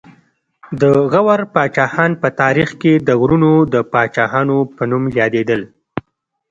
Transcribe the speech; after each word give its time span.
د 0.81 0.83
غور 1.23 1.41
پاچاهان 1.53 2.11
په 2.21 2.27
تاریخ 2.41 2.69
کې 2.81 2.93
د 3.07 3.09
غرونو 3.21 3.51
د 3.73 3.75
پاچاهانو 3.93 4.57
په 4.75 4.83
نوم 4.91 5.03
یادېدل 5.19 5.61